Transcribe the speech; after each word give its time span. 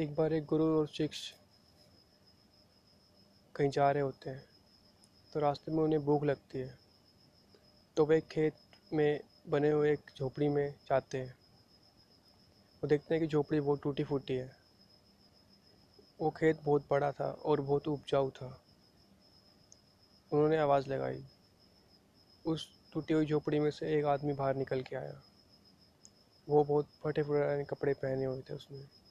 एक 0.00 0.14
बार 0.14 0.32
एक 0.32 0.44
गुरु 0.44 0.64
और 0.64 0.86
शिष्य 0.86 1.34
कहीं 3.56 3.70
जा 3.70 3.90
रहे 3.90 4.02
होते 4.02 4.30
हैं 4.30 4.44
तो 5.32 5.40
रास्ते 5.40 5.72
में 5.72 5.82
उन्हें 5.84 6.04
भूख 6.04 6.24
लगती 6.24 6.58
है। 6.58 6.78
तो 7.96 8.06
वे 8.06 8.20
खेत 8.20 8.54
में 8.92 9.20
बने 9.48 9.70
हुए 9.70 9.92
एक 9.92 10.00
झोपड़ी 10.18 10.48
में 10.48 10.74
जाते 10.88 11.18
हैं। 11.18 11.36
वो 12.82 12.86
देखते 12.86 13.14
हैं 13.14 13.20
कि 13.22 13.26
झोपड़ी 13.26 13.60
बहुत 13.60 13.82
टूटी 13.82 14.04
फूटी 14.04 14.34
है। 14.34 14.56
वो 16.20 16.30
खेत 16.30 16.60
बहुत 16.62 16.86
बड़ा 16.90 17.12
था 17.12 17.30
और 17.30 17.60
बहुत 17.60 17.88
उपजाऊ 17.88 18.30
था। 18.30 18.64
उन्होंने 20.32 20.56
आवाज़ 20.56 20.88
लगाई। 20.88 21.24
उस 22.46 22.68
टूटी 22.92 23.14
हुई 23.14 23.26
झोपड़ी 23.26 23.60
में 23.60 23.70
से 23.70 23.98
एक 23.98 24.04
आदमी 24.04 24.32
बाहर 24.32 24.54
निकल 24.54 24.82
के 24.82 24.96
आया। 24.96 25.22
वो 26.48 26.64
बहुत 26.64 26.88
फटे 27.04 27.22
पुराने 27.22 27.64
कपड़े 27.64 27.94
पहने 27.94 28.24
हुए 28.24 28.40
थे 28.40 28.54
उसने। 28.54 29.09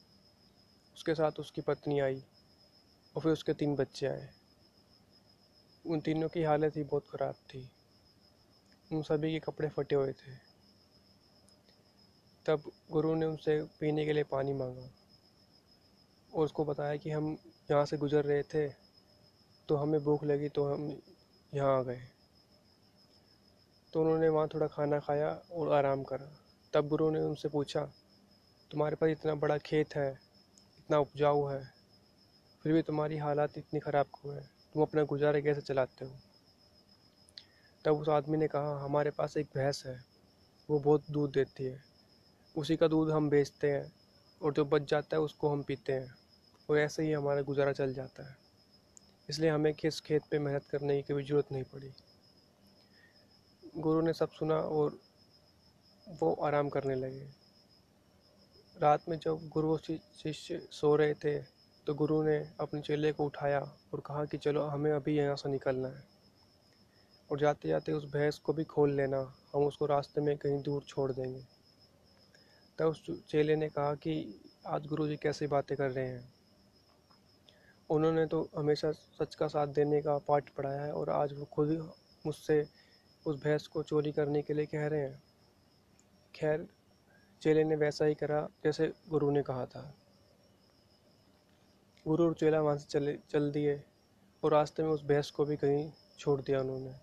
उसके 0.96 1.14
साथ 1.14 1.40
उसकी 1.40 1.60
पत्नी 1.62 1.98
आई 2.00 2.22
और 3.14 3.22
फिर 3.22 3.32
उसके 3.32 3.52
तीन 3.54 3.74
बच्चे 3.76 4.06
आए। 4.06 4.28
उन 5.84 6.00
तीनों 6.00 6.28
की 6.28 6.42
हालत 6.42 6.76
ही 6.76 6.82
बहुत 6.84 7.06
ख़राब 7.08 7.34
थी। 7.48 7.68
उन 8.90 9.02
सभी 9.02 9.32
के 9.32 9.38
कपड़े 9.40 9.68
फटे 9.68 9.94
हुए 9.94 10.12
थे। 10.12 10.34
तब 12.46 12.70
गुरु 12.90 13.14
ने 13.14 13.26
उनसे 13.26 13.60
पीने 13.80 14.04
के 14.06 14.12
लिए 14.12 14.24
पानी 14.26 14.52
मांगा 14.54 14.88
और 16.32 16.44
उसको 16.44 16.64
बताया 16.64 16.96
कि 16.96 17.10
हम 17.10 17.36
यहाँ 17.70 17.84
से 17.86 17.96
गुज़र 17.98 18.24
रहे 18.24 18.42
थे 18.44 18.68
तो 19.68 19.76
हमें 19.76 20.02
भूख 20.04 20.24
लगी 20.24 20.48
तो 20.48 20.64
हम 20.64 20.88
यहाँ 21.52 21.78
आ 21.78 21.82
गए। 21.82 22.00
तो 23.92 24.00
उन्होंने 24.00 24.28
वहाँ 24.28 24.48
थोड़ा 24.48 24.66
खाना 24.68 24.98
खाया 25.00 25.28
और 25.52 25.72
आराम 25.74 26.02
करा। 26.04 26.30
तब 26.72 26.88
गुरु 26.88 27.10
ने 27.10 27.20
उनसे 27.20 27.48
पूछा, 27.48 27.84
तुम्हारे 28.70 28.96
पास 28.96 29.10
इतना 29.10 29.34
बड़ा 29.36 29.56
खेत 29.60 29.94
है 29.96 30.18
इतना 30.90 30.98
उपजाऊ 30.98 31.46
है। 31.46 31.70
फिर 32.62 32.72
भी 32.72 32.82
तुम्हारी 32.82 33.16
हालात 33.16 33.58
इतनी 33.58 33.80
ख़राब 33.80 34.06
क्यों 34.06 34.34
है? 34.34 34.50
तुम 34.74 34.82
अपना 34.82 35.02
गुजारा 35.02 35.40
कैसे 35.40 35.60
चलाते 35.60 36.04
हो? 36.04 36.12
तब 37.84 37.96
उस 37.96 38.08
आदमी 38.08 38.36
ने 38.36 38.48
कहा, 38.48 38.84
हमारे 38.84 39.10
पास 39.10 39.36
एक 39.36 39.46
भैंस 39.56 39.82
है। 39.86 40.04
वो 40.70 40.78
बहुत 40.78 41.04
दूध 41.10 41.32
देती 41.32 41.64
है। 41.64 41.82
उसी 42.56 42.76
का 42.76 42.88
दूध 42.88 43.10
हम 43.10 43.30
बेचते 43.30 43.70
हैं 43.70 43.92
और 44.42 44.52
जो 44.52 44.64
बच 44.64 44.82
जाता 44.82 45.16
है 45.16 45.22
उसको 45.22 45.48
हम 45.48 45.62
पीते 45.62 45.92
हैं 45.92 46.14
और 46.70 46.78
ऐसे 46.78 47.02
ही 47.02 47.12
हमारा 47.12 47.42
गुजारा 47.42 47.72
चल 47.72 47.94
जाता 47.94 48.30
है। 48.30 48.36
इसलिए 49.30 49.50
हमें 49.50 49.74
किस 49.74 50.00
खेत 50.00 50.22
पे 50.30 50.38
मेहनत 50.38 50.66
करने 50.70 51.02
की 51.02 51.14
कभी 51.14 51.24
ज़रूरत 51.24 51.52
नहीं 51.52 51.64
पड़ी। 51.64 51.92
गुरु 53.76 54.00
ने 54.00 54.12
सब 54.12 54.30
सुना 54.30 54.56
और 54.56 55.00
वो 56.20 56.34
आराम 56.34 56.68
करने 56.68 56.94
लगे। 56.94 57.39
रात 58.80 59.08
में 59.08 59.18
जब 59.18 59.48
गुरु 59.48 59.76
शिष्य 59.78 60.60
सो 60.72 60.94
रहे 60.96 61.14
थे 61.14 61.38
तो 61.86 61.94
गुरु 61.94 62.22
ने 62.22 62.36
अपने 62.60 62.80
चेले 62.80 63.12
को 63.12 63.24
उठाया 63.24 63.60
और 63.60 64.00
कहा 64.00 64.24
कि 64.24 64.38
चलो 64.38 64.62
हमें 64.64 64.90
अभी 64.92 65.16
यहाँ 65.16 65.36
से 65.36 65.48
निकलना 65.48 65.88
है। 65.88 66.02
और 67.30 67.38
जाते 67.40 67.68
जाते 67.68 67.92
उस 67.92 68.04
भैंस 68.12 68.38
को 68.38 68.52
भी 68.52 68.64
खोल 68.64 68.92
लेना, 68.92 69.20
हम 69.54 69.64
उसको 69.64 69.86
रास्ते 69.86 70.20
में 70.20 70.36
कहीं 70.36 70.62
दूर 70.62 70.82
छोड़ 70.82 71.10
देंगे। 71.12 71.42
तब 72.78 72.86
उस 72.86 73.04
चेले 73.28 73.56
ने 73.56 73.68
कहा 73.68 73.94
कि 73.94 74.40
आज 74.66 74.86
गुरु 74.86 75.08
जी 75.08 75.16
कैसी 75.16 75.46
बातें 75.46 75.76
कर 75.76 75.90
रहे 75.90 76.06
हैं। 76.06 76.32
उन्होंने 77.90 78.26
तो 78.26 78.48
हमेशा 78.56 78.92
सच 78.92 79.34
का 79.34 79.46
साथ 79.48 79.66
देने 79.66 80.00
का 80.02 80.18
पाठ 80.18 80.50
पढ़ाया 80.50 80.82
है 80.82 80.92
और 80.92 81.10
आज 81.10 81.32
वो 81.32 81.44
खुद 81.44 81.68
मुझसे 82.26 82.64
उस 83.26 83.42
भैंस 83.44 83.66
को 83.66 83.82
चोरी 83.82 84.12
करने 84.12 84.42
के 84.42 84.54
लिए 84.54 84.66
कह 84.66 84.86
रहे 84.86 85.00
हैं। 85.00 85.22
खैर 86.34 86.66
चेले 87.42 87.64
ने 87.64 87.76
वैसा 87.76 88.04
ही 88.04 88.14
करा 88.14 88.48
जैसे 88.64 88.92
गुरु 89.08 89.30
ने 89.30 89.42
कहा 89.42 89.66
था। 89.66 89.94
गुरु 92.06 92.24
और 92.24 92.34
चेला 92.34 92.60
वहाँ 92.60 92.76
से 92.76 92.86
चले, 92.86 93.18
चल 93.30 93.50
दिए 93.50 93.84
और 94.44 94.52
रास्ते 94.52 94.82
में 94.82 94.90
उस 94.90 95.04
भैंस 95.04 95.30
को 95.30 95.44
भी 95.44 95.56
कहीं 95.56 95.92
छोड़ 96.18 96.40
दिया 96.40 96.60
उन्होंने। 96.60 96.94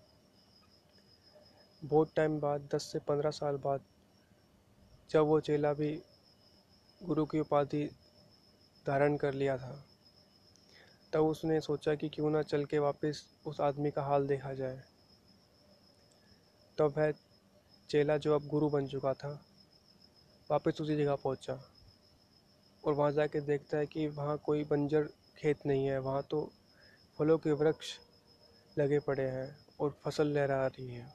बहुत 1.84 2.12
टाइम 2.16 2.40
बाद, 2.40 2.68
दस 2.74 2.82
से 2.82 2.98
पंद्रह 2.98 3.30
साल 3.30 3.56
बाद, 3.56 3.80
जब 5.10 5.20
वो 5.20 5.40
चेला 5.40 5.72
भी 5.72 6.02
गुरु 7.02 7.26
की 7.26 7.40
उपाधि 7.40 7.90
धारण 8.86 9.16
कर 9.16 9.34
लिया 9.34 9.58
था, 9.58 9.84
तब 11.12 11.20
उसने 11.20 11.60
सोचा 11.60 11.94
कि 11.94 12.08
क्यों 12.08 12.30
ना 12.30 12.42
चल 12.42 12.64
के 12.64 12.78
वापस 12.78 13.38
उस 13.46 13.60
आदमी 13.60 13.90
का 13.90 14.02
हाल 14.02 14.26
देखा 14.26 14.54
जाए। 14.54 14.82
तब 16.78 16.94
वह 16.96 17.12
चेला 17.88 18.16
जो 18.16 18.34
अब 18.34 18.46
गुरु 18.46 18.68
बन 18.68 18.86
चुका 18.86 19.14
था 19.14 19.44
वापस 20.50 20.80
उसी 20.80 20.96
जगह 20.96 21.14
पहुँचा 21.14 21.52
और 22.84 22.92
वहाँ 22.94 23.12
जाके 23.12 23.40
देखता 23.40 23.78
है 23.78 23.86
कि 23.86 24.06
वहाँ 24.08 24.36
कोई 24.38 24.64
बंजर 24.64 25.08
खेत 25.38 25.66
नहीं 25.66 25.86
है, 25.86 25.98
वहाँ 25.98 26.22
तो 26.30 26.40
फलों 27.18 27.38
के 27.38 27.52
वृक्ष 27.52 27.96
लगे 28.78 28.98
पड़े 28.98 29.26
हैं 29.28 29.48
और 29.80 29.90
फ़सल 30.04 30.28
लहरा 30.28 30.66
रही 30.66 30.88
है। 30.88 31.06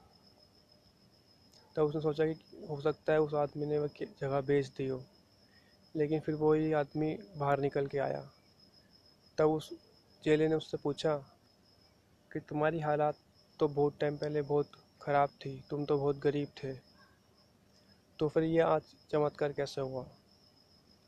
तब 1.76 1.82
उसने 1.82 2.00
सोचा 2.00 2.26
कि 2.26 2.66
हो 2.70 2.80
सकता 2.80 3.12
है 3.12 3.20
उस 3.20 3.34
आदमी 3.34 3.66
ने 3.66 3.78
वह 3.78 3.88
जगह 4.20 4.40
बेच 4.40 4.66
दी 4.68 4.86
हो, 4.86 5.02
लेकिन 5.94 6.20
फिर 6.20 6.34
वही 6.34 6.72
आदमी 6.72 7.16
बाहर 7.38 7.60
निकल 7.60 7.86
के 7.86 7.98
आया। 7.98 8.22
तब 9.38 9.50
उस 9.50 9.70
चेले 10.22 10.48
ने 10.48 10.54
उससे 10.54 10.76
पूछा 10.76 11.16
कि, 12.30 12.40
तुम्हारी 12.40 12.80
हालात 12.80 13.16
तो 13.60 13.68
बहुत 13.68 13.98
टाइम 14.00 14.16
पहले 14.16 14.42
बहुत 14.42 14.70
ख़राब 15.02 15.28
थी, 15.28 15.62
तुम 15.70 15.84
तो 15.84 15.98
बहुत 15.98 16.18
गरीब 16.18 16.48
थे। 16.64 16.93
तो 18.18 18.28
फिर 18.28 18.42
ये 18.42 18.60
आज 18.60 18.82
चमत्कार 19.10 19.52
कैसे 19.52 19.80
हुआ? 19.80 20.02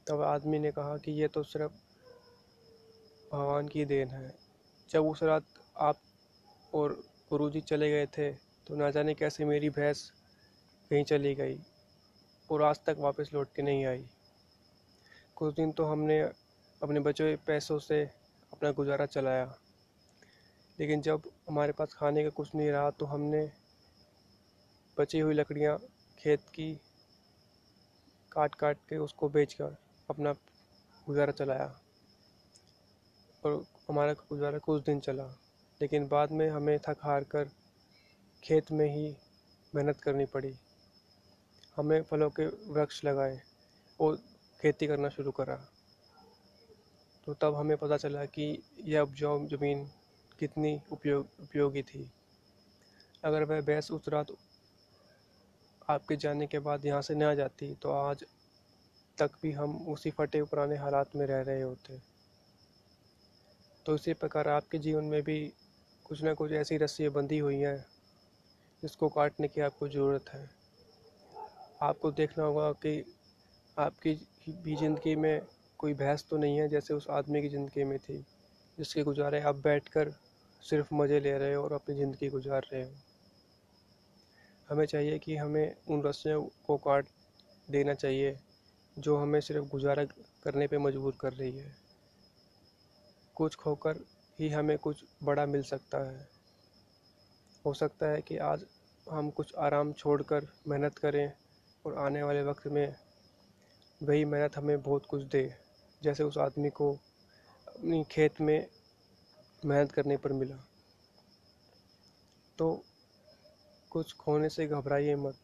तब 0.06 0.22
आदमी 0.22 0.58
ने 0.58 0.70
कहा 0.72 0.96
कि 0.96 1.12
ये 1.12 1.28
तो 1.28 1.42
सिर्फ़ 1.42 1.72
भगवान 3.32 3.68
की 3.68 3.84
देन 3.84 4.08
है। 4.08 4.34
जब 4.90 5.06
उस 5.06 5.22
रात 5.22 5.44
आप 5.76 6.00
और 6.74 6.92
गुरुजी 7.30 7.60
चले 7.60 7.90
गए 7.90 8.06
थे 8.06 8.30
तो 8.66 8.76
ना 8.76 8.90
जाने 8.90 9.14
कैसे 9.14 9.44
मेरी 9.44 9.70
भैंस 9.70 10.10
कहीं 10.90 11.04
चली 11.04 11.34
गई 11.34 11.58
और 12.50 12.62
आज 12.62 12.80
तक 12.86 12.96
वापस 12.98 13.30
लौट 13.34 13.48
के 13.56 13.62
नहीं 13.62 13.84
आई। 13.86 14.04
कुछ 15.36 15.54
दिन 15.54 15.72
तो 15.72 15.84
हमने 15.84 16.20
अपने 16.20 17.00
बचे 17.00 17.34
पैसों 17.36 17.78
से 17.78 18.02
अपना 18.52 18.70
गुजारा 18.72 19.06
चलाया। 19.06 19.54
लेकिन 20.78 21.00
जब 21.00 21.22
हमारे 21.48 21.72
पास 21.72 21.94
खाने 21.94 22.24
का 22.24 22.30
कुछ 22.30 22.54
नहीं 22.54 22.70
रहा 22.70 22.90
तो 22.90 23.06
हमने 23.06 23.50
बची 24.96 25.18
हुई 25.18 25.34
लकड़ियाँ 25.34 25.78
खेत 26.18 26.40
की 26.54 26.72
काट 28.36 28.54
काट 28.54 28.76
के 28.88 28.96
उसको 28.96 29.28
बेचकर 29.28 29.76
अपना 30.10 30.32
गुजारा 31.06 31.32
चलाया। 31.32 31.80
और 33.44 33.64
हमारा 33.88 34.12
गुजारा 34.12 34.58
कुछ 34.58 34.82
दिन 34.82 35.00
चला, 35.00 35.24
लेकिन 35.80 36.08
बाद 36.08 36.32
में 36.32 36.48
हमें 36.50 36.78
थक 36.78 36.96
हार 37.02 37.24
कर 37.24 37.50
खेत 38.44 38.72
में 38.72 38.86
ही 38.96 39.16
मेहनत 39.74 40.00
करनी 40.00 40.24
पड़ी। 40.24 40.54
हमें 41.76 42.02
फलों 42.02 42.30
के 42.30 42.46
वृक्ष 42.46 43.04
लगाए 43.04 43.40
और 44.00 44.16
खेती 44.60 44.86
करना 44.86 45.08
शुरू 45.08 45.30
करा। 45.30 45.56
तो 47.26 47.34
तब 47.34 47.54
हमें 47.54 47.76
पता 47.76 47.96
चला 47.96 48.24
कि 48.24 48.62
यह 48.80 49.00
उपजाऊ 49.00 49.46
ज़मीन 49.46 49.90
कितनी 50.38 50.80
उपयोग 50.92 51.28
उपयोगी 51.40 51.82
थी। 51.82 52.10
अगर 53.24 53.44
वह 53.44 53.60
भैंस 53.60 53.90
उस 53.90 54.08
रात 54.08 54.26
आपके 55.88 56.16
जाने 56.16 56.46
के 56.46 56.58
बाद 56.58 56.84
यहाँ 56.86 57.02
से 57.02 57.14
न 57.14 57.22
आ 57.22 57.34
जाती 57.34 57.74
तो 57.74 57.90
आज 57.90 58.24
तक 59.18 59.38
भी 59.42 59.52
हम 59.52 59.76
उसी 59.88 60.10
फटे 60.10 60.42
पुराने 60.42 60.76
हालात 60.76 61.16
में 61.16 61.26
रह 61.26 61.40
रहे 61.42 61.62
होते। 61.62 61.98
तो 63.86 63.94
इसी 63.94 64.12
प्रकार 64.14 64.48
आपके 64.48 64.78
जीवन 64.78 65.04
में 65.04 65.22
भी 65.22 65.38
कुछ 66.06 66.22
ना 66.22 66.34
कुछ 66.34 66.52
ऐसी 66.52 66.76
रस्सियाँ 66.76 67.12
बंधी 67.12 67.38
हुई 67.38 67.56
हैं, 67.56 67.78
जिसको 68.82 69.08
काटने 69.08 69.48
की 69.48 69.60
आपको 69.60 69.88
ज़रूरत 69.88 70.28
है। 70.28 70.48
आपको 71.82 72.10
देखना 72.12 72.44
होगा 72.44 72.70
कि 72.84 73.02
आपकी 73.76 74.14
भी 74.64 74.76
ज़िंदगी 74.76 75.16
में 75.16 75.40
कोई 75.78 75.94
भैंस 75.94 76.26
तो 76.30 76.36
नहीं 76.36 76.58
है, 76.58 76.68
जैसे 76.68 76.94
उस 76.94 77.06
आदमी 77.10 77.42
की 77.42 77.48
ज़िंदगी 77.48 77.84
में 77.84 77.98
थी, 77.98 78.18
जिसके 78.78 79.02
गुजारे 79.02 79.40
आप 79.40 79.56
बैठकर 79.64 80.14
सिर्फ़ 80.62 80.94
मज़े 80.94 81.20
ले 81.20 81.38
रहे 81.38 81.54
हो 81.54 81.64
और 81.64 81.72
अपनी 81.72 81.96
ज़िंदगी 81.96 82.28
गुजार 82.28 82.66
रहे 82.72 82.82
हो। 82.82 82.90
हमें 84.70 84.86
चाहिए 84.86 85.18
कि 85.18 85.36
हमें 85.36 85.76
उन 85.90 86.02
रस्सियों 86.02 86.42
को 86.66 86.76
काट 86.76 87.06
देना 87.70 87.94
चाहिए, 87.94 88.38
जो 88.98 89.16
हमें 89.16 89.40
सिर्फ़ 89.40 89.66
गुजारा 89.66 90.04
करने 90.44 90.66
पे 90.66 90.78
मजबूर 90.78 91.16
कर 91.20 91.32
रही 91.32 91.58
है। 91.58 91.76
कुछ 93.34 93.54
खोकर 93.54 93.96
ही 94.40 94.48
हमें 94.48 94.78
कुछ 94.78 95.04
बड़ा 95.22 95.46
मिल 95.46 95.62
सकता 95.62 95.98
है। 95.98 96.28
हो 97.66 97.74
सकता 97.74 98.06
है 98.06 98.22
कि 98.22 98.36
आज 98.36 98.66
हम 99.10 99.30
कुछ 99.30 99.54
आराम 99.54 99.92
छोड़कर 99.92 100.48
मेहनत 100.68 100.98
करें 100.98 101.32
और 101.86 101.98
आने 101.98 102.22
वाले 102.22 102.42
वक्त 102.42 102.66
में 102.66 102.96
वही 104.02 104.24
मेहनत 104.24 104.56
हमें 104.56 104.82
बहुत 104.82 105.06
कुछ 105.06 105.22
दे, 105.22 105.54
जैसे 106.02 106.22
उस 106.22 106.38
आदमी 106.38 106.70
को 106.70 106.92
अपनी 107.68 108.04
खेत 108.04 108.40
में 108.40 108.66
मेहनत 109.64 109.92
करने 109.92 110.16
पर 110.16 110.32
मिला। 110.32 110.56
तो 112.58 112.84
कुछ 113.96 114.16
खोने 114.16 114.48
से 114.48 114.66
घबराइए 114.66 115.14
मत। 115.16 115.34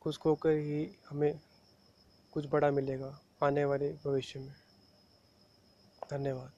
कुछ 0.00 0.16
खोकर 0.16 0.50
ही 0.50 0.96
हमें 1.10 1.40
कुछ 2.32 2.46
बड़ा 2.46 2.70
मिलेगा 2.70 3.20
आने 3.42 3.64
वाले 3.64 3.92
भविष्य 3.92 4.40
में। 4.40 4.54
धन्यवाद। 6.10 6.53